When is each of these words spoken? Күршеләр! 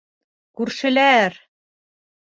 Күршеләр! 0.61 1.39